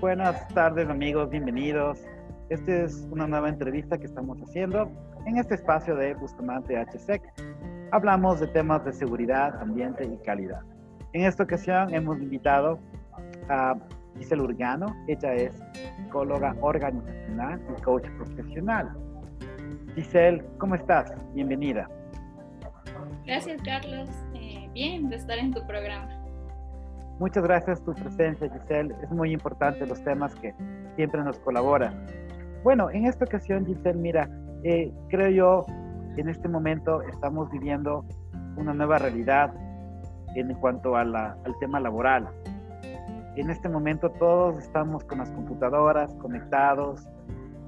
Buenas 0.00 0.48
tardes 0.54 0.88
amigos, 0.88 1.28
bienvenidos. 1.28 2.02
Esta 2.48 2.84
es 2.84 3.06
una 3.10 3.26
nueva 3.26 3.50
entrevista 3.50 3.98
que 3.98 4.06
estamos 4.06 4.38
haciendo 4.40 4.90
en 5.26 5.36
este 5.36 5.56
espacio 5.56 5.94
de 5.94 6.14
Bustamante 6.14 6.74
HSEC. 6.74 7.22
Hablamos 7.92 8.40
de 8.40 8.46
temas 8.46 8.82
de 8.86 8.94
seguridad, 8.94 9.60
ambiente 9.60 10.06
y 10.06 10.16
calidad. 10.24 10.62
En 11.12 11.26
esta 11.26 11.42
ocasión 11.42 11.92
hemos 11.92 12.18
invitado 12.18 12.78
a 13.50 13.74
Giselle 14.16 14.40
Urgano. 14.40 14.86
Ella 15.06 15.34
es 15.34 15.62
psicóloga 15.98 16.56
organizacional 16.62 17.60
y 17.76 17.82
coach 17.82 18.08
profesional. 18.16 18.96
Giselle, 19.96 20.42
¿cómo 20.56 20.76
estás? 20.76 21.12
Bienvenida. 21.34 21.86
Gracias, 23.26 23.60
Carlos. 23.62 24.08
Eh, 24.34 24.66
bien 24.72 25.10
de 25.10 25.16
estar 25.16 25.36
en 25.36 25.52
tu 25.52 25.62
programa. 25.66 26.19
Muchas 27.20 27.44
gracias 27.44 27.82
por 27.82 27.96
tu 27.96 28.02
presencia, 28.02 28.48
Giselle. 28.48 28.94
Es 29.02 29.10
muy 29.10 29.32
importante 29.32 29.86
los 29.86 30.02
temas 30.02 30.34
que 30.36 30.54
siempre 30.96 31.22
nos 31.22 31.38
colaboran. 31.40 32.06
Bueno, 32.64 32.88
en 32.88 33.04
esta 33.04 33.26
ocasión, 33.26 33.66
Giselle, 33.66 33.98
mira, 33.98 34.26
eh, 34.64 34.90
creo 35.10 35.28
yo, 35.28 35.66
en 36.16 36.30
este 36.30 36.48
momento 36.48 37.02
estamos 37.02 37.50
viviendo 37.50 38.06
una 38.56 38.72
nueva 38.72 38.96
realidad 38.96 39.52
en 40.34 40.54
cuanto 40.54 40.96
a 40.96 41.02
al 41.02 41.58
tema 41.60 41.78
laboral. 41.78 42.26
En 43.36 43.50
este 43.50 43.68
momento 43.68 44.08
todos 44.12 44.56
estamos 44.56 45.04
con 45.04 45.18
las 45.18 45.30
computadoras 45.32 46.14
conectados, 46.14 47.06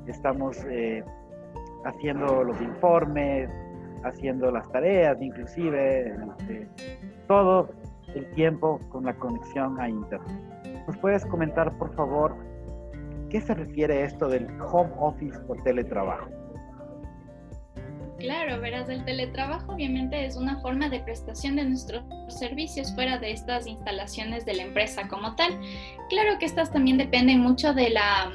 estamos 0.07 0.65
eh, 0.65 1.05
haciendo 1.85 2.43
los 2.43 2.59
informes, 2.63 3.51
haciendo 4.03 4.51
las 4.51 4.67
tareas, 4.73 5.21
inclusive, 5.21 6.17
este, 6.39 6.69
todo 7.29 7.69
el 8.15 8.31
tiempo 8.35 8.79
con 8.91 9.05
la 9.05 9.15
conexión 9.15 9.81
a 9.81 9.89
Internet. 9.89 10.41
¿Nos 10.87 10.97
puedes 10.99 11.25
comentar, 11.27 11.77
por 11.79 11.95
favor, 11.95 12.37
qué 13.31 13.41
se 13.41 13.55
refiere 13.55 14.05
esto 14.05 14.29
del 14.29 14.47
home 14.61 14.93
office 14.99 15.39
o 15.49 15.55
teletrabajo? 15.63 16.29
Claro, 18.19 18.61
verás, 18.61 18.89
el 18.89 19.05
teletrabajo 19.05 19.73
obviamente 19.73 20.25
es 20.25 20.37
una 20.37 20.61
forma 20.61 20.89
de 20.89 21.01
prestación 21.01 21.57
de 21.57 21.65
nuestros 21.65 22.05
servicios 22.29 22.95
fuera 22.95 23.19
de 23.19 23.33
estas 23.33 23.67
instalaciones 23.67 24.45
de 24.45 24.55
la 24.55 24.63
empresa 24.63 25.09
como 25.09 25.35
tal. 25.35 25.59
Claro 26.09 26.39
que 26.39 26.45
estas 26.45 26.73
también 26.73 26.99
dependen 26.99 27.41
mucho 27.41 27.75
de 27.75 27.91
la 27.91 28.31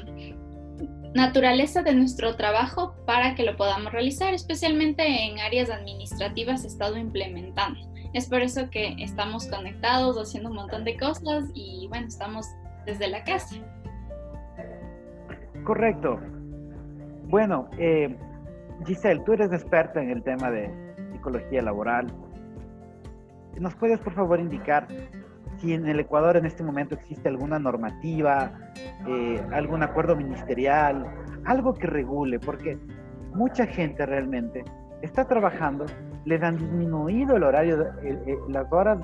naturaleza 1.14 1.82
de 1.82 1.94
nuestro 1.94 2.36
trabajo 2.36 2.94
para 3.06 3.34
que 3.34 3.44
lo 3.44 3.56
podamos 3.56 3.90
realizar, 3.92 4.34
especialmente 4.34 5.02
en 5.24 5.38
áreas 5.38 5.70
administrativas 5.70 6.64
he 6.64 6.66
estado 6.66 6.98
implementando. 6.98 7.87
Es 8.12 8.28
por 8.28 8.40
eso 8.40 8.70
que 8.70 8.94
estamos 8.98 9.46
conectados, 9.48 10.16
haciendo 10.16 10.50
un 10.50 10.56
montón 10.56 10.84
de 10.84 10.96
cosas 10.96 11.50
y 11.54 11.86
bueno, 11.88 12.06
estamos 12.06 12.46
desde 12.86 13.08
la 13.08 13.22
casa. 13.24 13.56
Correcto. 15.64 16.18
Bueno, 17.24 17.68
eh, 17.76 18.16
Giselle, 18.86 19.20
tú 19.24 19.34
eres 19.34 19.52
experta 19.52 20.02
en 20.02 20.10
el 20.10 20.22
tema 20.22 20.50
de 20.50 20.70
psicología 21.12 21.60
laboral. 21.60 22.06
¿Nos 23.58 23.74
puedes 23.74 23.98
por 24.00 24.14
favor 24.14 24.40
indicar 24.40 24.86
si 25.58 25.74
en 25.74 25.86
el 25.86 26.00
Ecuador 26.00 26.36
en 26.36 26.46
este 26.46 26.62
momento 26.62 26.94
existe 26.94 27.28
alguna 27.28 27.58
normativa, 27.58 28.52
eh, 29.06 29.42
algún 29.52 29.82
acuerdo 29.82 30.16
ministerial, 30.16 31.04
algo 31.44 31.74
que 31.74 31.86
regule? 31.86 32.38
Porque 32.38 32.78
mucha 33.34 33.66
gente 33.66 34.06
realmente 34.06 34.64
está 35.02 35.26
trabajando 35.26 35.84
les 36.28 36.42
han 36.42 36.58
disminuido 36.58 37.36
el 37.36 37.42
horario, 37.42 37.86
las 38.48 38.70
horas 38.70 38.98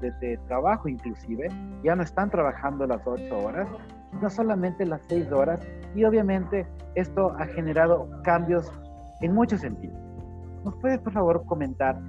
de, 0.00 0.38
trabajo 0.48 0.88
inclusive, 0.88 1.48
ya 1.84 1.94
no 1.94 2.02
están 2.02 2.30
trabajando 2.30 2.86
las 2.86 3.06
ocho 3.06 3.36
horas, 3.36 3.68
no 4.20 4.30
solamente 4.30 4.86
las 4.86 5.02
seis 5.06 5.30
horas, 5.30 5.60
y 5.94 6.04
obviamente 6.04 6.66
esto 6.94 7.34
ha 7.38 7.46
generado 7.48 8.08
cambios 8.24 8.72
en 9.20 9.34
muchos 9.34 9.60
sentidos. 9.60 9.98
¿Nos 10.64 10.74
puedes 10.76 10.98
por 11.00 11.12
favor 11.12 11.44
comentar 11.44 12.00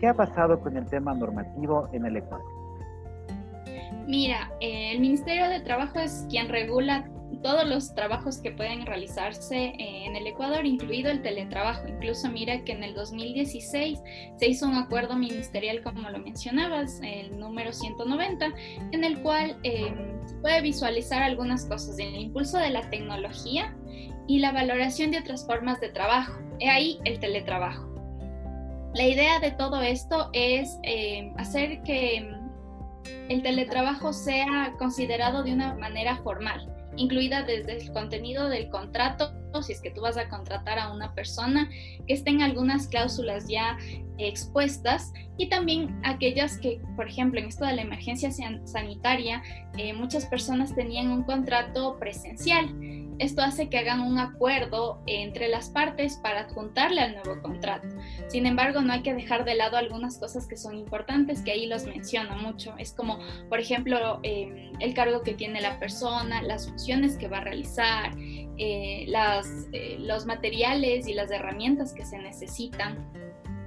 qué 0.00 0.08
ha 0.08 0.14
pasado 0.14 0.58
con 0.58 0.76
el 0.76 0.86
tema 0.86 1.14
normativo 1.14 1.88
en 1.92 2.04
el 2.04 2.16
Ecuador? 2.16 2.46
Mira, 4.08 4.50
el 4.60 5.00
Ministerio 5.00 5.48
de 5.48 5.60
Trabajo 5.60 6.00
es 6.00 6.26
quien 6.28 6.48
regula 6.48 7.08
todos 7.38 7.66
los 7.66 7.94
trabajos 7.94 8.38
que 8.38 8.50
pueden 8.50 8.84
realizarse 8.86 9.56
eh, 9.56 10.04
en 10.06 10.16
el 10.16 10.26
Ecuador, 10.26 10.66
incluido 10.66 11.10
el 11.10 11.22
teletrabajo. 11.22 11.88
Incluso 11.88 12.28
mira 12.28 12.64
que 12.64 12.72
en 12.72 12.82
el 12.82 12.94
2016 12.94 14.00
se 14.36 14.48
hizo 14.48 14.66
un 14.66 14.74
acuerdo 14.74 15.16
ministerial, 15.16 15.82
como 15.82 16.08
lo 16.10 16.18
mencionabas, 16.18 17.00
el 17.02 17.38
número 17.38 17.72
190, 17.72 18.48
en 18.92 19.04
el 19.04 19.22
cual 19.22 19.56
em, 19.62 20.20
puede 20.42 20.60
visualizar 20.60 21.22
algunas 21.22 21.64
cosas, 21.66 21.98
el 21.98 22.14
impulso 22.16 22.58
de 22.58 22.70
la 22.70 22.88
tecnología 22.90 23.76
y 24.26 24.40
la 24.40 24.52
valoración 24.52 25.10
de 25.10 25.18
otras 25.18 25.46
formas 25.46 25.80
de 25.80 25.90
trabajo. 25.90 26.38
He 26.58 26.68
ahí 26.68 26.98
el 27.04 27.20
teletrabajo. 27.20 27.88
La 28.94 29.06
idea 29.06 29.38
de 29.38 29.52
todo 29.52 29.80
esto 29.80 30.30
es 30.32 30.78
em, 30.82 31.32
hacer 31.38 31.82
que 31.82 32.16
em, 32.16 32.34
el 33.28 33.42
teletrabajo 33.42 34.12
sea 34.12 34.74
considerado 34.78 35.42
de 35.42 35.52
una 35.52 35.74
manera 35.74 36.16
formal 36.18 36.70
incluida 36.96 37.42
desde 37.42 37.76
el 37.78 37.92
contenido 37.92 38.48
del 38.48 38.68
contrato, 38.68 39.32
si 39.62 39.72
es 39.72 39.80
que 39.80 39.90
tú 39.90 40.02
vas 40.02 40.16
a 40.16 40.28
contratar 40.28 40.78
a 40.78 40.92
una 40.92 41.14
persona, 41.14 41.68
que 42.06 42.14
estén 42.14 42.42
algunas 42.42 42.86
cláusulas 42.86 43.48
ya 43.48 43.76
expuestas 44.18 45.12
y 45.38 45.48
también 45.48 46.00
aquellas 46.04 46.58
que, 46.58 46.80
por 46.96 47.08
ejemplo, 47.08 47.40
en 47.40 47.46
esto 47.46 47.64
de 47.64 47.74
la 47.74 47.82
emergencia 47.82 48.30
sanitaria, 48.64 49.42
eh, 49.76 49.92
muchas 49.92 50.26
personas 50.26 50.74
tenían 50.74 51.10
un 51.10 51.24
contrato 51.24 51.98
presencial 51.98 52.68
esto 53.20 53.42
hace 53.42 53.68
que 53.68 53.76
hagan 53.76 54.00
un 54.00 54.18
acuerdo 54.18 55.02
entre 55.06 55.48
las 55.48 55.68
partes 55.68 56.16
para 56.22 56.40
adjuntarle 56.40 57.02
al 57.02 57.14
nuevo 57.16 57.42
contrato. 57.42 57.86
Sin 58.28 58.46
embargo, 58.46 58.80
no 58.80 58.94
hay 58.94 59.02
que 59.02 59.12
dejar 59.12 59.44
de 59.44 59.56
lado 59.56 59.76
algunas 59.76 60.18
cosas 60.18 60.46
que 60.46 60.56
son 60.56 60.74
importantes, 60.74 61.42
que 61.42 61.52
ahí 61.52 61.66
los 61.66 61.84
menciono 61.84 62.36
mucho. 62.36 62.74
Es 62.78 62.94
como, 62.94 63.18
por 63.50 63.60
ejemplo, 63.60 64.20
em, 64.22 64.72
el 64.80 64.94
cargo 64.94 65.22
que 65.22 65.34
tiene 65.34 65.60
la 65.60 65.78
persona, 65.78 66.40
las 66.40 66.66
funciones 66.66 67.18
que 67.18 67.28
va 67.28 67.38
a 67.38 67.42
realizar, 67.42 68.16
eh, 68.56 69.06
eh, 69.06 69.96
los 70.00 70.24
materiales 70.24 71.06
y 71.06 71.12
las 71.12 71.30
herramientas 71.30 71.92
que 71.92 72.06
se 72.06 72.16
necesitan. 72.16 73.06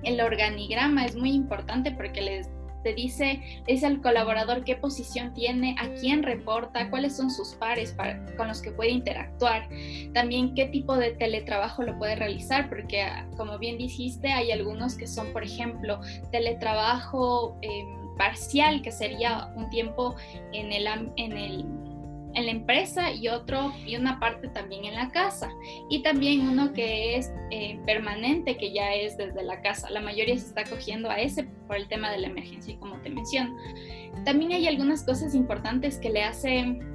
El 0.02 0.20
organigrama 0.20 1.06
es 1.06 1.16
muy 1.16 1.32
importante 1.32 1.92
porque 1.92 2.22
les 2.22 2.50
te 2.84 2.94
dice, 2.94 3.42
es 3.68 3.84
al 3.84 4.02
colaborador 4.02 4.64
qué 4.64 4.76
posición 4.76 5.34
tiene, 5.34 5.76
a 5.80 5.94
quién 5.96 6.24
reporta, 6.24 6.90
cuáles 6.90 7.16
son 7.16 7.32
sus 7.32 7.54
pares 7.56 7.96
con 8.38 8.48
los 8.48 8.62
que 8.62 8.72
puede 8.72 8.92
interactuar, 8.92 9.68
también 10.14 10.54
qué 10.54 10.66
tipo 10.66 10.96
de 10.96 11.12
teletrabajo 11.12 11.84
lo 11.84 11.98
puede 11.98 12.16
realizar, 12.16 12.70
porque 12.70 13.02
ah, 13.02 13.26
como 13.38 13.58
bien 13.58 13.78
dijiste, 13.78 14.32
hay 14.32 14.52
algunos 14.52 14.96
que 14.96 15.08
son, 15.08 15.32
por 15.34 15.44
ejemplo, 15.44 16.00
teletrabajo 16.32 17.58
em, 17.62 18.16
parcial, 18.18 18.82
que 18.82 18.92
sería 18.92 19.52
un 19.56 19.70
tiempo 19.70 20.16
en 20.52 20.72
el, 20.72 20.88
en 21.16 21.32
el 21.32 21.66
en 22.36 22.46
la 22.46 22.52
empresa 22.52 23.12
y 23.12 23.28
otro 23.28 23.74
y 23.86 23.96
una 23.96 24.20
parte 24.20 24.48
también 24.50 24.86
en 24.86 24.96
la 24.96 25.10
casa. 25.12 25.50
Y 25.90 26.02
también 26.02 26.48
uno 26.48 26.74
que 26.74 27.16
es 27.16 27.32
eh, 27.52 27.80
permanente 27.86 28.58
que 28.58 28.74
ya 28.74 28.94
es 28.94 29.18
desde 29.18 29.44
la 29.44 29.62
casa. 29.62 29.90
La 29.90 30.02
mayoría 30.02 30.38
se 30.38 30.48
está 30.48 30.64
cogiendo 30.64 31.10
a 31.10 31.20
ese 31.20 31.44
por 31.68 31.78
el 31.78 31.88
tema 31.88 32.12
de 32.12 32.20
la 32.20 32.28
emergencia 32.28 32.78
como 32.80 32.98
te 33.02 33.10
menciono 33.10 33.56
también 34.26 34.52
hay 34.52 34.68
algunas 34.68 35.04
cosas 35.04 35.36
importantes 35.36 35.98
que 35.98 36.10
le 36.10 36.24
hacen 36.24 36.94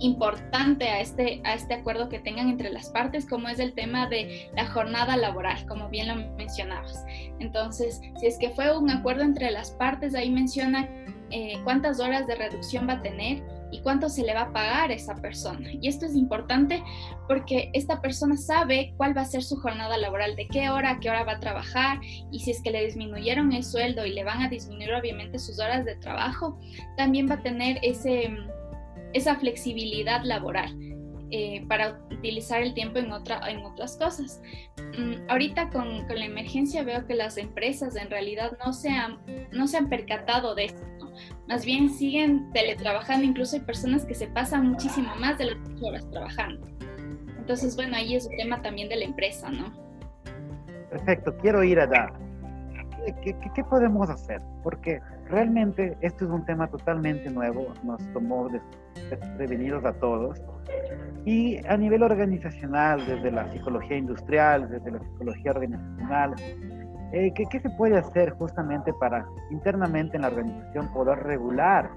importante 0.00 0.88
a 0.88 1.00
este, 1.00 1.40
a 1.44 1.54
este 1.54 1.74
acuerdo 1.74 2.08
que 2.08 2.18
tengan 2.18 2.48
entre 2.48 2.70
las 2.70 2.88
partes, 2.88 3.26
como 3.26 3.48
es 3.48 3.58
el 3.60 3.74
tema 3.74 4.08
de 4.08 4.50
la 4.56 4.66
jornada 4.66 5.16
laboral, 5.16 5.66
como 5.66 5.88
bien 5.88 6.08
lo 6.08 6.16
mencionabas. 6.36 7.04
Entonces, 7.38 8.00
si 8.18 8.26
es 8.26 8.38
que 8.38 8.50
fue 8.50 8.76
un 8.76 8.90
acuerdo 8.90 9.22
entre 9.22 9.50
las 9.50 9.72
partes, 9.72 10.14
ahí 10.14 10.30
menciona 10.30 10.88
eh, 11.30 11.60
cuántas 11.64 12.00
horas 12.00 12.26
de 12.26 12.34
reducción 12.34 12.88
va 12.88 12.94
a 12.94 13.02
tener 13.02 13.42
y 13.70 13.80
cuánto 13.80 14.08
se 14.08 14.22
le 14.22 14.34
va 14.34 14.42
a 14.42 14.52
pagar 14.52 14.90
a 14.90 14.94
esa 14.94 15.14
persona. 15.16 15.70
Y 15.80 15.88
esto 15.88 16.06
es 16.06 16.14
importante 16.14 16.82
porque 17.28 17.70
esta 17.72 18.00
persona 18.00 18.36
sabe 18.36 18.94
cuál 18.96 19.16
va 19.16 19.22
a 19.22 19.26
ser 19.26 19.42
su 19.42 19.56
jornada 19.56 19.96
laboral, 19.96 20.36
de 20.36 20.48
qué 20.48 20.70
hora 20.70 20.92
a 20.92 21.00
qué 21.00 21.10
hora 21.10 21.24
va 21.24 21.32
a 21.32 21.40
trabajar 21.40 22.00
y 22.30 22.40
si 22.40 22.50
es 22.50 22.62
que 22.62 22.70
le 22.70 22.84
disminuyeron 22.84 23.52
el 23.52 23.64
sueldo 23.64 24.04
y 24.06 24.12
le 24.12 24.24
van 24.24 24.42
a 24.42 24.48
disminuir 24.48 24.92
obviamente 24.94 25.38
sus 25.38 25.58
horas 25.60 25.84
de 25.84 25.96
trabajo, 25.96 26.58
también 26.96 27.28
va 27.28 27.34
a 27.34 27.42
tener 27.42 27.78
ese, 27.82 28.30
esa 29.12 29.36
flexibilidad 29.36 30.22
laboral. 30.24 30.76
Eh, 31.32 31.64
para 31.68 32.00
utilizar 32.10 32.60
el 32.60 32.74
tiempo 32.74 32.98
en, 32.98 33.12
otra, 33.12 33.40
en 33.48 33.64
otras 33.64 33.96
cosas. 33.96 34.42
Mm, 34.98 35.30
ahorita 35.30 35.70
con, 35.70 36.04
con, 36.08 36.18
la 36.18 36.24
emergencia 36.24 36.82
veo 36.82 37.06
que 37.06 37.14
las 37.14 37.36
empresas 37.36 37.94
en 37.94 38.10
realidad 38.10 38.58
no 38.64 38.72
se 38.72 38.88
han, 38.88 39.20
no 39.52 39.68
se 39.68 39.76
han 39.76 39.88
percatado 39.88 40.56
de 40.56 40.64
esto 40.64 40.90
más 41.48 41.64
bien 41.64 41.90
siguen 41.90 42.50
teletrabajando, 42.52 43.24
incluso 43.24 43.56
hay 43.56 43.62
personas 43.62 44.04
que 44.04 44.14
se 44.14 44.28
pasan 44.28 44.68
muchísimo 44.68 45.14
más 45.16 45.38
de 45.38 45.46
las 45.46 45.82
horas 45.82 46.08
trabajando. 46.10 46.66
Entonces, 47.38 47.74
bueno, 47.74 47.96
ahí 47.96 48.14
es 48.14 48.26
un 48.26 48.36
tema 48.36 48.62
también 48.62 48.88
de 48.88 48.96
la 48.96 49.04
empresa, 49.04 49.50
¿no? 49.50 49.72
Perfecto, 50.90 51.36
quiero 51.38 51.64
ir 51.64 51.80
allá. 51.80 52.12
¿qué, 53.22 53.64
podemos 53.64 54.08
hacer? 54.10 54.40
Porque 54.62 55.00
realmente 55.28 55.96
esto 56.02 56.26
es 56.26 56.30
un 56.30 56.44
tema 56.44 56.68
totalmente 56.68 57.30
nuevo, 57.30 57.72
nos 57.82 58.00
tomó 58.12 58.48
desprevenidos 59.08 59.84
a 59.84 59.92
todos. 59.94 60.40
Y 61.24 61.64
a 61.66 61.76
nivel 61.76 62.02
organizacional, 62.02 63.04
desde 63.06 63.30
la 63.30 63.50
psicología 63.52 63.96
industrial, 63.96 64.68
desde 64.70 64.90
la 64.90 65.00
psicología 65.00 65.50
organizacional, 65.50 66.34
eh, 67.12 67.32
¿qué, 67.34 67.60
se 67.60 67.70
puede 67.70 67.98
hacer 67.98 68.30
justamente 68.30 68.92
para 68.94 69.26
internamente 69.50 70.16
en 70.16 70.22
la 70.22 70.28
organización 70.28 70.92
poder 70.92 71.18
regular 71.24 71.90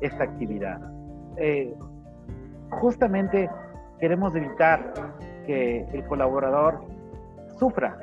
esta 0.00 0.24
actividad? 0.24 0.80
Eh, 1.36 1.74
justamente 2.70 3.50
queremos 3.98 4.34
evitar 4.34 4.92
que 5.46 5.84
el 5.92 6.04
colaborador 6.06 6.80
sufra 7.58 7.98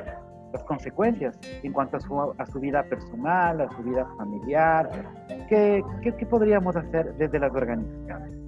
las 0.53 0.63
consecuencias 0.63 1.39
en 1.63 1.73
cuanto 1.73 1.97
a 1.97 1.99
su, 1.99 2.33
a 2.37 2.45
su 2.45 2.59
vida 2.59 2.83
personal, 2.83 3.61
a 3.61 3.69
su 3.69 3.83
vida 3.83 4.05
familiar. 4.17 4.89
¿Qué, 5.49 5.83
qué, 6.01 6.13
qué 6.15 6.25
podríamos 6.25 6.75
hacer 6.75 7.15
desde 7.15 7.39
las 7.39 7.53
organizaciones? 7.53 8.46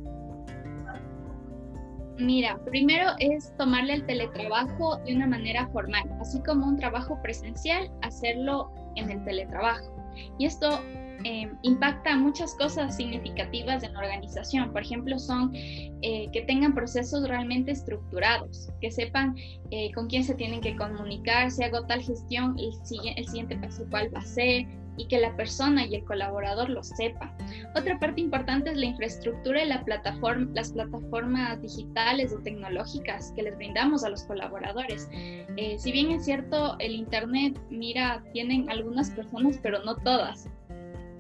Mira, 2.19 2.60
primero 2.66 3.12
es 3.19 3.56
tomarle 3.57 3.94
el 3.94 4.06
teletrabajo 4.06 4.98
de 5.06 5.16
una 5.16 5.25
manera 5.25 5.69
formal, 5.69 6.04
así 6.19 6.42
como 6.42 6.68
un 6.68 6.75
trabajo 6.75 7.18
presencial, 7.21 7.89
hacerlo 8.01 8.74
en 8.95 9.10
el 9.10 9.24
teletrabajo. 9.24 9.95
Y 10.38 10.45
esto 10.45 10.81
eh, 11.24 11.51
impacta 11.63 12.16
muchas 12.16 12.56
cosas 12.56 12.95
significativas 12.95 13.83
en 13.83 13.94
la 13.94 14.00
organización. 14.00 14.71
Por 14.71 14.81
ejemplo, 14.81 15.19
son 15.19 15.51
eh, 15.54 16.30
que 16.31 16.42
tengan 16.44 16.74
procesos 16.74 17.27
realmente 17.27 17.71
estructurados, 17.71 18.69
que 18.81 18.92
sepan 18.92 19.36
eh, 19.71 19.92
con 19.94 20.07
quién 20.07 20.24
se 20.24 20.36
tienen 20.36 20.62
que 20.62 20.75
comunicar, 20.75 21.51
si 21.51 21.63
hago 21.63 21.86
tal 21.86 22.01
gestión, 22.01 22.57
el, 22.57 22.71
el 23.16 23.25
siguiente 23.25 23.57
paso 23.57 23.86
cuál 23.89 24.13
va 24.13 24.19
a 24.19 24.25
ser, 24.25 24.66
y 25.00 25.07
que 25.07 25.18
la 25.18 25.36
persona 25.36 25.86
y 25.86 25.95
el 25.95 26.04
colaborador 26.04 26.69
lo 26.69 26.83
sepa. 26.83 27.33
Otra 27.75 27.98
parte 28.00 28.19
importante 28.19 28.72
es 28.72 28.77
la 28.77 28.86
infraestructura 28.86 29.63
y 29.63 29.68
la 29.68 29.83
plataforma, 29.86 30.51
las 30.54 30.74
plataformas 30.74 31.62
digitales 31.62 32.33
o 32.33 32.39
tecnológicas 32.39 33.31
que 33.33 33.44
les 33.44 33.56
brindamos 33.56 34.04
a 34.04 34.10
los 34.10 34.24
colaboradores. 34.24 35.07
Eh, 35.13 35.77
si 35.80 35.94
bien 35.94 36.12
es 36.12 36.25
cierto, 36.25 36.77
el 36.80 36.92
Internet, 36.92 37.57
mira, 37.69 38.22
tienen 38.33 38.69
algunas 38.69 39.10
personas, 39.12 39.57
pero 39.63 39.83
no 39.86 39.95
todas. 39.95 40.50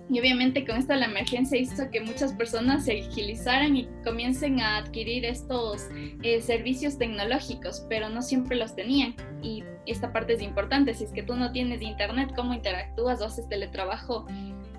Y 0.09 0.19
obviamente 0.19 0.65
con 0.65 0.77
esta 0.77 0.95
la 0.95 1.05
emergencia 1.05 1.59
hizo 1.59 1.89
que 1.91 2.01
muchas 2.01 2.33
personas 2.33 2.85
se 2.85 2.99
agilizaran 2.99 3.77
y 3.77 3.87
comiencen 4.03 4.59
a 4.59 4.77
adquirir 4.77 5.23
estos 5.23 5.87
eh, 6.23 6.41
servicios 6.41 6.97
tecnológicos, 6.97 7.85
pero 7.89 8.09
no 8.09 8.23
siempre 8.23 8.57
los 8.57 8.75
tenían. 8.75 9.15
Y 9.43 9.63
esta 9.85 10.11
parte 10.11 10.33
es 10.33 10.41
importante. 10.41 10.95
Si 10.95 11.03
es 11.03 11.11
que 11.11 11.21
tú 11.21 11.35
no 11.35 11.51
tienes 11.51 11.81
internet, 11.81 12.31
¿cómo 12.35 12.55
interactúas 12.55 13.21
o 13.21 13.25
haces 13.25 13.47
teletrabajo 13.49 14.25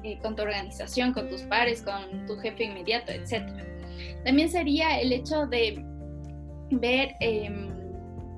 eh, 0.03 0.19
con 0.21 0.35
tu 0.35 0.43
organización, 0.43 1.12
con 1.12 1.29
tus 1.29 1.43
pares, 1.43 1.83
con 1.83 2.26
tu 2.26 2.37
jefe 2.37 2.65
inmediato, 2.65 3.12
etcétera? 3.12 3.65
También 4.25 4.50
sería 4.50 5.00
el 5.00 5.12
hecho 5.12 5.47
de 5.47 5.85
ver... 6.71 7.15
Em, 7.21 7.80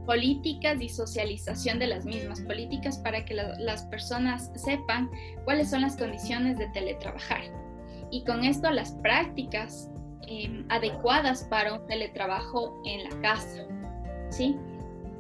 políticas 0.07 0.81
y 0.81 0.89
socialización 0.89 1.79
de 1.79 1.87
las 1.87 2.05
mismas, 2.05 2.41
políticas 2.43 2.99
para 2.99 3.25
que 3.25 3.35
las 3.35 3.85
personas 3.87 4.51
sepan 4.55 5.11
cuáles 5.45 5.71
son 5.71 5.83
las 5.83 5.97
condiciones 5.97 6.59
de 6.59 6.69
teletrabajar. 6.69 7.43
Y 8.11 8.25
con 8.25 8.45
esto 8.45 8.71
las 8.71 8.93
prácticas 8.97 9.91
em, 10.29 10.67
adecuadas 10.69 11.45
para 11.45 11.75
un 11.75 11.87
teletrabajo 11.87 12.81
en 12.85 13.05
la 13.05 13.21
casa. 13.21 13.67
¿sí? 14.31 14.57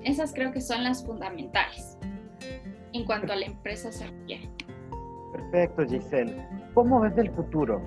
Esas 0.04 0.32
creo 0.32 0.52
que 0.52 0.60
son 0.60 0.84
las 0.84 1.04
fundamentales 1.04 1.98
en 2.92 3.04
cuanto 3.04 3.32
a 3.32 3.36
la 3.36 3.46
empresa 3.46 3.90
se 3.90 4.06
refiere. 4.06 4.50
Perfecto, 5.32 5.86
Giselle. 5.86 6.46
¿Cómo 6.74 7.00
ves 7.00 7.16
el 7.16 7.30
futuro? 7.30 7.80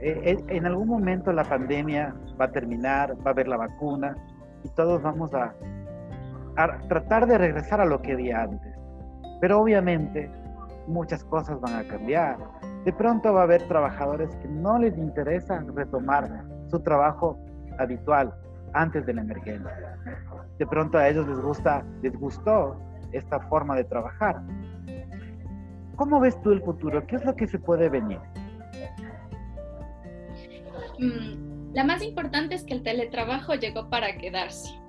Eh, 0.00 0.20
eh, 0.24 0.44
en 0.48 0.66
algún 0.66 0.88
momento 0.88 1.32
la 1.32 1.44
pandemia 1.44 2.14
va 2.40 2.46
a 2.46 2.50
terminar, 2.50 3.16
va 3.24 3.30
a 3.30 3.30
haber 3.30 3.46
la 3.46 3.56
vacuna 3.56 4.16
y 4.64 4.68
todos 4.70 5.00
vamos 5.00 5.32
a 5.32 5.54
tratar 6.88 7.26
de 7.26 7.38
regresar 7.38 7.80
a 7.80 7.84
lo 7.84 8.00
que 8.02 8.12
había 8.12 8.42
antes. 8.42 8.74
Pero 9.40 9.60
obviamente 9.60 10.30
muchas 10.86 11.24
cosas 11.24 11.60
van 11.60 11.74
a 11.74 11.84
cambiar. 11.84 12.36
De 12.84 12.92
pronto 12.92 13.32
va 13.32 13.40
a 13.40 13.44
haber 13.44 13.66
trabajadores 13.68 14.34
que 14.36 14.48
no 14.48 14.78
les 14.78 14.96
interesa 14.98 15.64
retomar 15.74 16.44
su 16.68 16.80
trabajo 16.80 17.38
habitual 17.78 18.34
antes 18.74 19.06
de 19.06 19.14
la 19.14 19.22
emergencia. 19.22 19.98
De 20.58 20.66
pronto 20.66 20.98
a 20.98 21.08
ellos 21.08 21.26
les 21.28 21.40
gusta, 21.40 21.84
les 22.02 22.12
gustó 22.18 22.76
esta 23.12 23.40
forma 23.48 23.76
de 23.76 23.84
trabajar. 23.84 24.42
¿Cómo 25.96 26.20
ves 26.20 26.40
tú 26.42 26.52
el 26.52 26.62
futuro? 26.62 27.06
¿Qué 27.06 27.16
es 27.16 27.24
lo 27.24 27.36
que 27.36 27.46
se 27.46 27.58
puede 27.58 27.88
venir? 27.88 28.18
Mm, 30.98 31.74
la 31.74 31.84
más 31.84 32.02
importante 32.02 32.54
es 32.54 32.64
que 32.64 32.74
el 32.74 32.82
teletrabajo 32.82 33.54
llegó 33.54 33.88
para 33.88 34.16
quedarse 34.16 34.81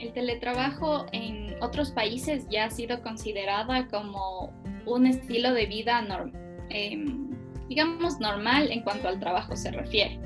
el 0.00 0.12
teletrabajo 0.12 1.06
en 1.12 1.54
otros 1.62 1.90
países 1.90 2.46
ya 2.48 2.64
ha 2.64 2.70
sido 2.70 3.02
considerada 3.02 3.86
como 3.88 4.52
un 4.86 5.06
estilo 5.06 5.52
de 5.52 5.66
vida, 5.66 6.04
em, 6.70 7.30
digamos, 7.68 8.18
normal 8.18 8.70
en 8.72 8.82
cuanto 8.82 9.08
al 9.08 9.20
trabajo 9.20 9.56
se 9.56 9.70
refiere. 9.70 10.18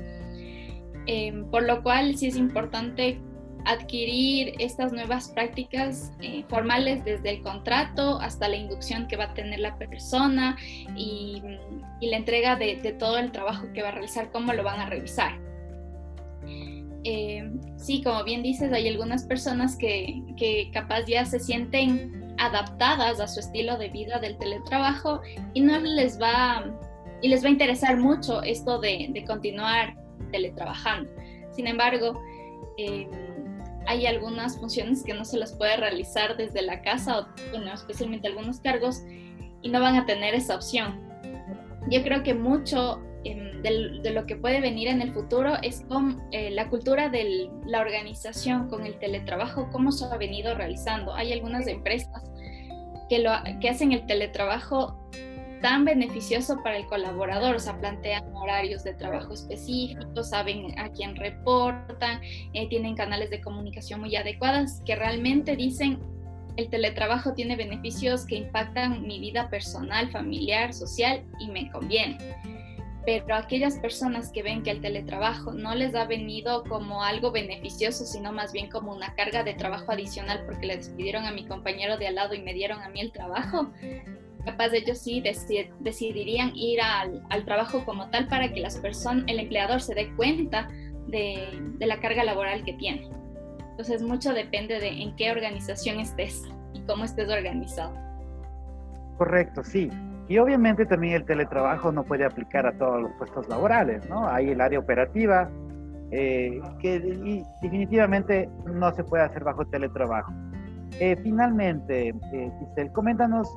Em, 1.07 1.45
por 1.51 1.63
lo 1.63 1.83
cual 1.83 2.17
sí 2.17 2.27
es 2.27 2.37
importante 2.37 3.19
adquirir 3.65 4.53
estas 4.59 4.93
nuevas 4.93 5.29
prácticas 5.29 6.11
eh, 6.21 6.43
formales 6.47 7.03
desde 7.03 7.31
el 7.31 7.41
contrato 7.41 8.19
hasta 8.19 8.47
la 8.47 8.55
inducción 8.55 9.07
que 9.07 9.17
va 9.17 9.25
a 9.25 9.33
tener 9.33 9.59
la 9.59 9.77
persona 9.77 10.55
y, 10.95 11.41
la 12.01 12.17
entrega 12.17 12.55
de, 12.55 12.75
de 12.75 12.93
todo 12.93 13.17
el 13.17 13.31
trabajo 13.31 13.65
que 13.73 13.81
va 13.81 13.87
a 13.89 13.91
realizar, 13.91 14.31
cómo 14.31 14.53
lo 14.53 14.63
van 14.63 14.79
a 14.79 14.85
revisar. 14.85 15.39
Eh, 17.07 17.34
sí, 17.77 18.01
como 18.01 18.23
bien 18.23 18.43
dices, 18.43 18.71
hay 18.71 18.87
algunas 18.87 19.23
personas 19.23 19.75
que, 19.77 20.21
que, 20.37 20.69
capaz 20.73 21.05
ya 21.05 21.25
se 21.25 21.39
sienten 21.39 22.35
adaptadas 22.37 23.19
a 23.19 23.27
su 23.27 23.39
estilo 23.39 23.77
de 23.77 23.89
vida 23.89 24.19
del 24.19 24.37
teletrabajo 24.37 25.21
y 25.53 25.61
no 25.61 25.79
les 25.79 26.19
va, 26.19 26.65
y 27.21 27.29
les 27.29 27.43
va 27.43 27.47
a 27.47 27.51
interesar 27.51 27.97
mucho 27.97 28.41
esto 28.43 28.79
de, 28.79 29.09
de 29.11 29.23
continuar 29.25 29.95
teletrabajando. 30.31 31.09
Sin 31.51 31.67
embargo, 31.67 32.21
eh, 32.77 33.07
hay 33.87 34.05
algunas 34.05 34.57
funciones 34.57 35.03
que 35.03 35.13
no 35.13 35.25
se 35.25 35.37
las 35.37 35.53
puede 35.53 35.77
realizar 35.77 36.35
desde 36.37 36.61
la 36.61 36.81
casa, 36.81 37.19
o 37.19 37.27
bueno, 37.51 37.73
especialmente 37.73 38.27
algunos 38.27 38.59
cargos, 38.59 39.03
y 39.61 39.69
no 39.69 39.79
van 39.79 39.95
a 39.95 40.05
tener 40.05 40.33
esa 40.33 40.55
opción. 40.55 41.01
Yo 41.89 42.03
creo 42.03 42.23
que 42.23 42.33
mucho 42.33 43.01
Em, 43.65 44.01
de, 44.01 44.11
lo 44.11 44.25
que 44.25 44.35
puede 44.35 44.61
venir 44.61 44.87
en 44.87 45.01
el 45.01 45.11
futuro 45.11 45.55
es 45.63 45.81
con 45.87 46.21
eh, 46.31 46.51
la 46.51 46.69
cultura 46.69 47.09
de 47.09 47.49
la 47.65 47.81
organización, 47.81 48.69
con 48.69 48.85
el 48.85 48.97
teletrabajo, 48.99 49.69
cómo 49.71 49.91
se 49.91 50.05
ha 50.05 50.17
venido 50.17 50.53
realizando. 50.53 51.15
Hay 51.15 51.33
algunas 51.33 51.67
empresas 51.67 52.23
que, 53.09 53.19
lo, 53.19 53.31
que 53.59 53.69
hacen 53.69 53.91
el 53.91 54.05
teletrabajo 54.05 55.09
tan 55.61 55.83
beneficioso 55.83 56.61
para 56.63 56.77
el 56.77 56.85
colaborador, 56.85 57.55
o 57.55 57.59
sea, 57.59 57.79
plantean 57.79 58.23
horarios 58.35 58.83
de 58.83 58.93
trabajo 58.93 59.33
específicos, 59.33 60.29
saben 60.29 60.77
a 60.77 60.89
quién 60.89 61.15
reportan, 61.15 62.21
eh, 62.53 62.69
tienen 62.69 62.95
canales 62.95 63.31
de 63.31 63.41
comunicación 63.41 63.99
muy 63.99 64.15
adecuadas 64.15 64.83
que 64.85 64.95
realmente 64.95 65.55
dicen 65.55 65.99
el 66.57 66.69
teletrabajo 66.69 67.33
tiene 67.33 67.55
beneficios 67.55 68.25
que 68.25 68.35
impactan 68.35 69.01
mi 69.01 69.19
vida 69.19 69.49
personal, 69.49 70.09
familiar, 70.11 70.73
social 70.73 71.23
y 71.39 71.47
me 71.49 71.69
conviene 71.71 72.17
pero 73.05 73.35
aquellas 73.35 73.77
personas 73.79 74.31
que 74.31 74.41
ven 74.41 74.63
que 74.63 74.71
el 74.71 74.81
teletrabajo 74.81 75.53
no 75.53 75.75
les 75.75 75.93
ha 75.93 76.05
venido 76.05 76.63
como 76.63 77.03
algo 77.03 77.31
beneficioso, 77.31 78.05
sino 78.05 78.31
más 78.31 78.51
bien 78.51 78.69
como 78.69 78.93
una 78.93 79.13
carga 79.13 79.43
de 79.43 79.53
trabajo 79.53 79.91
adicional 79.91 80.43
porque 80.45 80.65
le 80.65 80.77
despidieron 80.77 81.25
a 81.25 81.31
mi 81.31 81.45
compañero 81.45 81.97
de 81.97 82.07
al 82.07 82.15
lado 82.15 82.33
y 82.33 82.41
me 82.41 82.53
dieron 82.53 82.81
a 82.81 82.89
mí 82.89 83.01
el 83.01 83.11
trabajo, 83.11 83.71
capaz 84.43 84.73
ellos 84.73 84.97
sí 84.97 85.21
decidirían 85.79 86.51
ir 86.55 86.79
al, 86.81 87.45
trabajo 87.45 87.85
como 87.85 88.09
tal 88.09 88.27
para 88.27 88.51
que 88.51 88.59
las 88.59 88.77
personas, 88.77 89.25
el 89.27 89.39
empleador 89.39 89.81
se 89.81 89.93
dé 89.93 90.11
cuenta 90.15 90.67
de, 91.07 91.59
de 91.77 91.85
la 91.85 91.99
carga 91.99 92.23
laboral 92.23 92.63
que 92.63 92.73
tiene. 92.73 93.07
Entonces 93.71 94.01
mucho 94.01 94.33
depende 94.33 94.79
de 94.79 94.87
en 94.87 95.15
qué 95.15 95.31
organización 95.31 95.99
estés 95.99 96.43
y 96.73 96.81
cómo 96.81 97.03
estés 97.03 97.29
organizado. 97.29 97.93
Correcto, 99.17 99.63
sí. 99.63 99.89
Y 100.27 100.37
obviamente 100.39 100.85
también 100.85 101.13
el 101.13 101.25
teletrabajo 101.25 101.91
no 101.91 102.03
puede 102.03 102.25
aplicar 102.25 102.65
a 102.65 102.77
todos 102.77 103.01
los 103.01 103.11
puestos 103.13 103.47
laborales, 103.47 104.09
¿no? 104.09 104.27
Hay 104.27 104.49
el 104.49 104.61
área 104.61 104.79
operativa, 104.79 105.49
eh, 106.11 106.59
que 106.79 106.99
definitivamente 107.61 108.49
no 108.65 108.91
se 108.93 109.03
puede 109.03 109.23
hacer 109.23 109.43
bajo 109.43 109.65
teletrabajo. 109.65 110.33
Eh, 110.99 111.15
finalmente, 111.23 112.09
eh, 112.09 112.51
Giselle, 112.59 112.91
coméntanos 112.93 113.49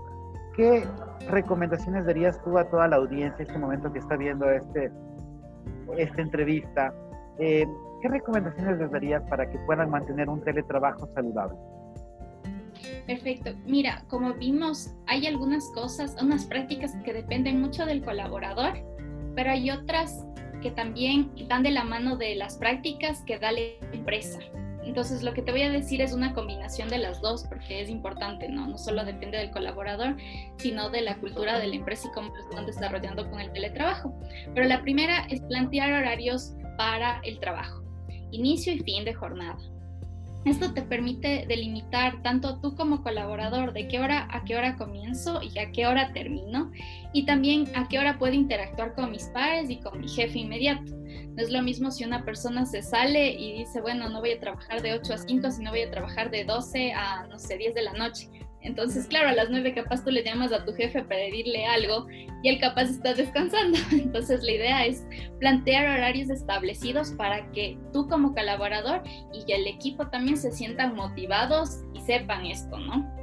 qué 0.57 0.85
recomendaciones 1.31 2.05
darías 2.05 2.43
tú 2.43 2.59
a 2.59 2.65
toda 2.65 2.89
la 2.89 2.97
audiencia 2.97 3.43
en 3.43 3.49
este 3.49 3.59
momento 3.59 3.93
que 3.93 4.01
está 4.01 4.17
viendo 4.17 4.51
este, 4.51 4.91
esta 5.97 6.21
entrevista. 6.21 6.93
Eh, 7.39 7.65
¿Qué 8.03 8.09
recomendaciones 8.09 8.79
les 8.79 8.91
darías 8.91 9.23
para 9.29 9.49
que 9.49 9.59
puedan 9.61 9.91
mantener 9.91 10.29
un 10.29 10.41
teletrabajo 10.43 11.07
saludable? 11.15 11.57
Perfecto. 13.09 13.55
Mira, 13.65 14.05
como 14.09 14.35
vimos, 14.35 14.91
hay 15.07 15.27
algunas 15.27 15.65
cosas, 15.71 16.15
unas 16.21 16.45
prácticas 16.45 16.95
que 17.07 17.15
dependen 17.15 17.59
mucho 17.59 17.87
del 17.87 18.05
colaborador, 18.05 18.85
pero 19.35 19.51
hay 19.51 19.71
otras 19.71 20.27
que 20.61 20.71
también 20.71 21.33
van 21.49 21.63
de 21.63 21.71
la 21.71 21.85
mano 21.85 22.19
de 22.19 22.35
las 22.35 22.59
prácticas 22.59 23.23
que 23.23 23.39
da 23.39 23.51
la 23.51 23.61
empresa. 23.93 24.41
Entonces, 24.85 25.23
lo 25.23 25.33
que 25.33 25.41
te 25.41 25.53
voy 25.53 25.63
a 25.63 25.71
decir 25.71 26.03
es 26.03 26.13
una 26.13 26.35
combinación 26.35 26.91
de 26.91 26.99
las 26.99 27.23
dos, 27.23 27.45
porque 27.49 27.81
es 27.81 27.89
importante, 27.89 28.47
¿no? 28.51 28.67
No 28.67 28.77
solo 28.77 29.07
depende 29.07 29.39
del 29.39 29.53
colaborador, 29.53 30.17
sino 30.59 30.91
de 30.91 31.01
la 31.01 31.17
cultura 31.17 31.59
de 31.59 31.67
la 31.67 31.77
empresa 31.77 32.09
y 32.09 32.15
cómo 32.15 32.29
lo 32.35 32.43
están 32.43 32.67
desarrollando 32.67 33.31
con 33.31 33.41
el 33.41 33.51
teletrabajo. 33.53 34.15
Pero 34.55 34.69
la 34.69 34.83
primera 34.83 35.27
es 35.31 35.41
plantear 35.41 35.95
horarios 35.95 36.53
para 36.77 37.23
el 37.25 37.41
trabajo, 37.41 37.83
inicio 38.33 38.75
y 38.75 38.81
fin 38.81 39.07
de 39.07 39.15
jornada. 39.15 39.59
Esto 40.45 40.73
te 40.73 40.83
permite 40.83 41.45
delimitar 41.47 42.23
tanto 42.23 42.61
tú 42.61 42.75
como 42.75 43.03
colaborador 43.03 43.73
de 43.73 43.89
qué 43.89 44.01
hora 44.01 44.29
a 44.31 44.45
qué 44.45 44.57
hora 44.57 44.77
comienzo 44.77 45.41
y 45.43 45.59
a 45.59 45.73
qué 45.73 45.87
hora 45.87 46.13
termino 46.13 46.71
y 47.13 47.27
también 47.27 47.67
a 47.75 47.89
qué 47.89 47.99
hora 47.99 48.19
puedo 48.19 48.33
interactuar 48.33 48.95
con 48.95 49.11
mis 49.11 49.25
pares 49.25 49.69
y 49.69 49.81
con 49.81 50.01
mi 50.01 50.09
jefe 50.09 50.39
inmediato. 50.39 50.97
No 51.39 51.43
es 51.43 51.51
lo 51.51 51.63
mismo 51.63 51.91
si 51.91 52.05
una 52.05 52.25
persona 52.25 52.67
se 52.67 52.83
sale 52.83 53.31
y 53.31 53.59
dice, 53.59 53.81
bueno, 53.81 54.09
no 54.09 54.21
voy 54.21 54.33
a 54.33 54.41
trabajar 54.41 54.81
de 54.81 54.95
8 54.95 55.15
a 55.15 55.19
5, 55.19 55.51
sino 55.51 55.71
voy 55.71 55.83
a 55.83 55.91
trabajar 55.91 56.31
de 56.31 56.45
12 56.45 56.93
a, 56.93 57.27
no 57.27 57.39
sé, 57.39 57.59
10 57.59 57.75
de 57.75 57.83
la 57.83 57.93
noche. 57.93 58.29
Entonces, 58.63 59.07
claro, 59.07 59.29
a 59.29 59.33
las 59.33 59.51
9 59.51 59.73
capaz 59.75 60.05
tú 60.05 60.11
le 60.11 60.25
llamas 60.25 60.53
a 60.53 60.65
tu 60.65 60.73
jefe 60.73 61.03
para 61.03 61.21
pedirle 61.21 61.65
algo 61.67 62.07
y 62.43 62.49
él 62.49 62.59
capaz 62.59 62.85
está 62.85 63.15
descansando. 63.15 63.79
Entonces, 63.93 64.43
la 64.43 64.53
idea 64.53 64.87
es 64.87 65.07
plantear 65.39 65.85
horarios 65.99 66.29
establecidos 66.31 67.13
para 67.13 67.51
que 67.53 67.79
tú 67.93 68.09
como 68.09 68.35
colaborador 68.35 69.03
y 69.33 69.51
el 69.53 69.67
equipo 69.67 70.09
también 70.09 70.37
se 70.37 70.51
sientan 70.51 70.95
motivados 70.95 71.83
y 71.95 72.01
sepan 72.01 72.47
esto, 72.47 72.79
¿no? 72.79 73.19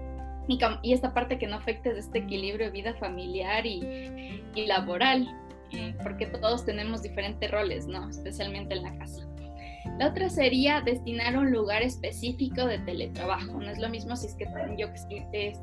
Y, 0.47 0.93
esta 0.93 1.13
parte 1.13 1.39
que 1.39 1.47
no 1.47 1.57
afecte 1.57 1.97
este 1.97 2.19
equilibrio 2.19 2.67
de 2.67 2.71
vida 2.71 2.93
familiar 2.95 3.65
y, 3.65 4.43
y 4.53 4.65
laboral, 4.67 5.27
eh, 5.71 5.95
porque 6.03 6.27
todos 6.27 6.65
tenemos 6.65 7.01
diferentes 7.01 7.49
roles, 7.49 7.87
¿no? 7.87 8.09
Especialmente 8.09 8.75
en 8.75 8.83
la 8.83 8.95
casa. 8.97 9.27
La 9.97 10.09
otra 10.09 10.29
sería 10.29 10.81
destinar 10.81 11.37
un 11.37 11.51
lugar 11.51 11.81
específico 11.81 12.65
de 12.65 12.79
teletrabajo. 12.79 13.59
No 13.59 13.69
es 13.69 13.79
lo 13.79 13.87
mismo 13.89 14.15
si 14.17 14.27
es 14.27 14.35
que 14.35 14.45
yo 14.77 14.87
te, 15.31 15.53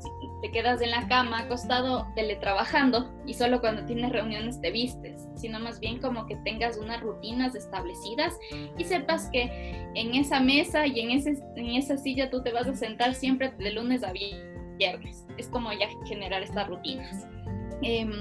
te 0.41 0.51
quedas 0.51 0.81
en 0.81 0.89
la 0.89 1.07
cama 1.07 1.41
acostado 1.41 2.07
teletrabajando 2.15 3.13
y 3.27 3.35
solo 3.35 3.61
cuando 3.61 3.85
tienes 3.85 4.11
reuniones 4.11 4.59
te 4.59 4.71
vistes, 4.71 5.27
sino 5.35 5.59
más 5.59 5.79
bien 5.79 5.99
como 5.99 6.25
que 6.25 6.35
tengas 6.37 6.77
unas 6.77 7.01
rutinas 7.01 7.53
establecidas 7.53 8.33
y 8.77 8.83
sepas 8.83 9.29
que 9.31 9.89
en 9.93 10.15
esa 10.15 10.39
mesa 10.39 10.87
y 10.87 10.99
en, 10.99 11.11
ese, 11.11 11.37
en 11.55 11.69
esa 11.75 11.97
silla 11.97 12.31
tú 12.31 12.41
te 12.41 12.51
vas 12.51 12.67
a 12.67 12.75
sentar 12.75 13.13
siempre 13.13 13.51
de 13.51 13.71
lunes 13.71 14.03
a 14.03 14.13
viernes. 14.13 15.25
Es 15.37 15.47
como 15.47 15.71
ya 15.73 15.87
generar 16.05 16.41
estas 16.41 16.67
rutinas. 16.67 17.27
Em, 17.83 18.11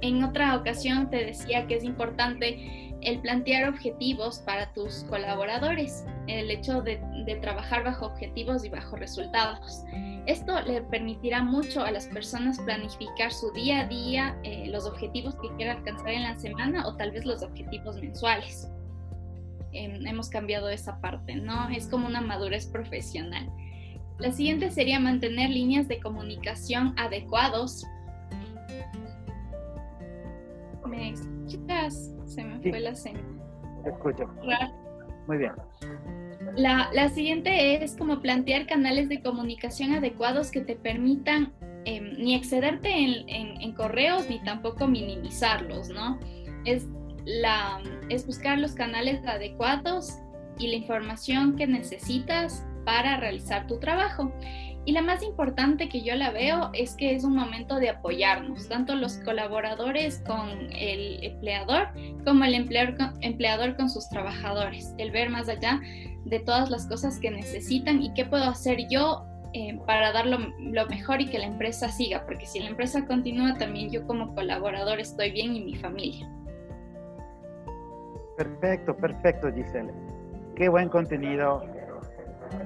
en 0.00 0.22
otra 0.22 0.56
ocasión 0.56 1.10
te 1.10 1.24
decía 1.24 1.66
que 1.66 1.76
es 1.76 1.84
importante 1.84 2.87
el 3.02 3.20
plantear 3.20 3.68
objetivos 3.68 4.40
para 4.40 4.72
tus 4.72 5.04
colaboradores, 5.04 6.04
el 6.26 6.50
hecho 6.50 6.82
de, 6.82 7.00
trabajar 7.40 7.84
bajo 7.84 8.06
objetivos 8.06 8.64
y 8.64 8.68
bajo 8.68 8.96
resultados. 8.96 9.84
Esto 10.26 10.60
le 10.62 10.82
permitirá 10.82 11.42
mucho 11.42 11.82
a 11.82 11.90
las 11.90 12.06
personas 12.06 12.58
planificar 12.60 13.32
su 13.32 13.52
día 13.52 13.80
a 13.80 13.86
día, 13.86 14.38
eh, 14.42 14.66
los 14.68 14.84
objetivos 14.86 15.36
que 15.36 15.48
quieran 15.56 15.78
alcanzar 15.78 16.08
en 16.08 16.22
la 16.24 16.36
semana 16.38 16.86
o 16.86 16.96
tal 16.96 17.12
vez 17.12 17.24
los 17.24 17.42
objetivos 17.42 17.96
mensuales. 17.96 18.68
Em, 19.72 20.06
hemos 20.06 20.28
cambiado 20.28 20.68
esa 20.68 21.00
parte, 21.00 21.36
¿no? 21.36 21.68
Es 21.68 21.86
como 21.86 22.06
una 22.06 22.20
madurez 22.20 22.66
profesional. 22.66 23.48
La 24.18 24.32
siguiente 24.32 24.70
sería 24.70 24.98
mantener 24.98 25.50
líneas 25.50 25.86
de 25.86 26.00
comunicación 26.00 26.94
adecuados. 26.98 27.84
¿Me 30.84 31.10
escuchas? 31.10 32.17
Se 32.28 32.44
me 32.44 32.60
fue 32.60 32.80
la 32.80 32.94
señal. 32.94 33.24
escucho. 33.84 34.28
Muy 35.26 35.38
bien. 35.38 35.52
La, 36.56 36.90
la, 36.92 37.08
siguiente 37.08 37.82
es 37.82 37.96
como 37.96 38.20
plantear 38.20 38.66
canales 38.66 39.08
de 39.08 39.20
comunicación 39.22 39.92
adecuados 39.92 40.50
que 40.50 40.60
te 40.60 40.76
permitan 40.76 41.52
em, 41.84 42.16
ni 42.18 42.34
excederte 42.34 42.90
en, 42.90 43.28
en, 43.60 43.72
correos 43.72 44.28
ni 44.28 44.42
tampoco 44.42 44.86
minimizarlos, 44.86 45.88
¿no? 45.90 46.18
Es, 46.64 46.86
la, 47.24 47.80
es 48.08 48.26
buscar 48.26 48.58
los 48.58 48.72
canales 48.72 49.24
adecuados 49.26 50.18
y 50.58 50.68
la 50.68 50.76
información 50.76 51.56
que 51.56 51.66
necesitas 51.66 52.64
para 52.84 53.18
realizar 53.18 53.66
tu 53.66 53.78
trabajo. 53.78 54.32
Y 54.88 54.92
la 54.92 55.02
más 55.02 55.22
importante 55.22 55.90
que 55.90 56.00
yo 56.00 56.14
la 56.14 56.30
veo 56.30 56.70
es 56.72 56.94
que 56.94 57.14
es 57.14 57.22
un 57.22 57.36
momento 57.36 57.76
de 57.76 57.90
apoyarnos, 57.90 58.70
tanto 58.70 58.94
los 58.94 59.18
colaboradores 59.18 60.22
con 60.26 60.48
el 60.72 61.22
empleador 61.22 61.88
como 62.24 62.44
el 62.44 62.54
empleador 62.54 62.96
con, 62.96 63.12
empleador 63.20 63.76
con 63.76 63.90
sus 63.90 64.08
trabajadores, 64.08 64.94
el 64.96 65.10
ver 65.10 65.28
más 65.28 65.46
allá 65.50 65.78
de 66.24 66.40
todas 66.40 66.70
las 66.70 66.86
cosas 66.86 67.20
que 67.20 67.30
necesitan 67.30 68.00
y 68.02 68.14
qué 68.14 68.24
puedo 68.24 68.44
hacer 68.44 68.88
yo 68.88 69.26
eh, 69.52 69.78
para 69.86 70.10
dar 70.10 70.24
lo, 70.26 70.38
lo, 70.58 70.86
mejor 70.86 71.20
y 71.20 71.26
que 71.26 71.38
la 71.38 71.44
empresa 71.44 71.90
siga, 71.90 72.24
porque 72.24 72.46
si 72.46 72.58
la 72.58 72.70
empresa 72.70 73.04
continúa, 73.04 73.58
también 73.58 73.90
yo 73.90 74.06
como 74.06 74.34
colaborador 74.34 75.00
estoy 75.00 75.32
bien 75.32 75.54
y 75.54 75.64
mi 75.64 75.74
familia. 75.74 76.26
Perfecto, 78.38 78.96
perfecto, 78.96 79.52
Giselle. 79.52 79.92
Qué 80.56 80.70
buen 80.70 80.88
contenido, 80.88 81.62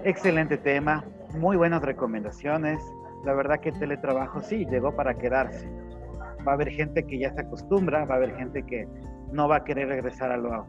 excelente 0.04 0.56
tema 0.56 1.04
muy 1.34 1.56
buenas 1.56 1.82
recomendaciones. 1.82 2.82
La 3.24 3.34
verdad 3.34 3.60
que 3.60 3.70
el 3.70 3.78
teletrabajo 3.78 4.40
sí 4.40 4.66
llegó 4.66 4.94
para 4.94 5.14
quedarse. 5.14 5.68
Va 6.46 6.52
a 6.52 6.54
haber 6.54 6.70
gente 6.70 7.04
que 7.04 7.18
ya 7.18 7.32
se 7.32 7.42
acostumbra, 7.42 8.04
va 8.04 8.14
a 8.14 8.16
haber 8.18 8.34
gente 8.36 8.62
que 8.64 8.88
no 9.30 9.48
va 9.48 9.56
a 9.56 9.64
querer 9.64 9.88
regresar 9.88 10.32
a 10.32 10.36
lo, 10.36 10.66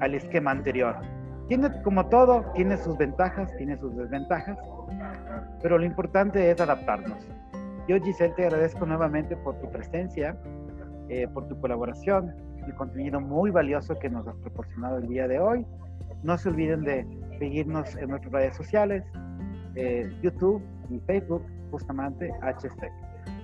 al 0.00 0.14
esquema 0.14 0.50
anterior. 0.50 0.96
Tiene, 1.48 1.70
como 1.82 2.06
todo, 2.06 2.44
tiene 2.54 2.76
sus 2.76 2.96
ventajas, 2.96 3.54
tiene 3.56 3.76
sus 3.78 3.96
desventajas, 3.96 4.58
pero 5.62 5.78
lo 5.78 5.84
importante 5.84 6.50
es 6.50 6.60
adaptarnos. 6.60 7.26
Yo, 7.88 8.00
Giselle, 8.00 8.34
te 8.34 8.44
agradezco 8.44 8.86
nuevamente 8.86 9.36
por 9.36 9.58
tu 9.60 9.68
presencia, 9.70 10.36
eh, 11.08 11.26
por 11.34 11.48
tu 11.48 11.60
colaboración, 11.60 12.32
el 12.64 12.74
contenido 12.74 13.20
muy 13.20 13.50
valioso 13.50 13.98
que 13.98 14.08
nos 14.08 14.28
has 14.28 14.36
proporcionado 14.36 14.98
el 14.98 15.08
día 15.08 15.26
de 15.26 15.40
hoy. 15.40 15.66
No 16.22 16.38
se 16.38 16.50
olviden 16.50 16.84
de 16.84 17.04
seguirnos 17.38 17.96
en 17.96 18.10
nuestras 18.10 18.32
redes 18.32 18.56
sociales, 18.56 19.02
eh, 19.74 20.10
YouTube 20.22 20.62
y 20.90 20.98
Facebook, 21.00 21.44
justamente 21.70 22.30
HSEC. 22.42 22.92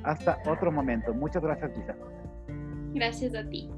Hasta 0.03 0.39
otro 0.47 0.71
momento. 0.71 1.13
Muchas 1.15 1.43
gracias, 1.43 1.73
Gisela. 1.75 2.07
Gracias 2.95 3.35
a 3.35 3.49
ti. 3.49 3.71